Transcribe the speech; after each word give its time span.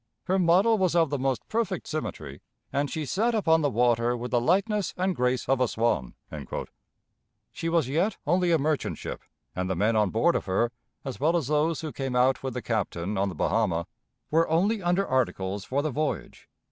Her 0.23 0.39
model 0.39 0.79
was 0.79 0.95
of 0.95 1.11
the 1.11 1.19
most 1.19 1.47
perfect 1.47 1.85
symmetry, 1.85 2.41
and 2.73 2.89
she 2.89 3.05
sat 3.05 3.35
upon 3.35 3.61
the 3.61 3.69
water 3.69 4.17
with 4.17 4.31
the 4.31 4.41
lightness 4.41 4.95
and 4.97 5.15
grace 5.15 5.47
of 5.47 5.61
a 5.61 5.67
swan." 5.67 6.15
She 7.51 7.69
was 7.69 7.87
yet 7.87 8.17
only 8.25 8.51
a 8.51 8.57
merchant 8.57 8.97
ship, 8.97 9.21
and 9.55 9.69
the 9.69 9.75
men 9.75 9.95
on 9.95 10.09
board 10.09 10.35
of 10.35 10.45
her, 10.47 10.71
as 11.05 11.19
well 11.19 11.37
as 11.37 11.45
those 11.49 11.81
who 11.81 11.91
came 11.91 12.15
out 12.15 12.41
with 12.41 12.55
the 12.55 12.63
Captain 12.63 13.15
on 13.15 13.29
the 13.29 13.35
Bahama, 13.35 13.85
were 14.31 14.49
only 14.49 14.81
under 14.81 15.05
articles 15.07 15.65
for 15.65 15.83
the 15.83 15.91
voyage. 15.91 16.49